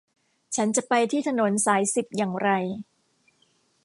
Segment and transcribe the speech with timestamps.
[0.55, 2.49] ฉันจะไปที่ถนนสายสิบอย่างไร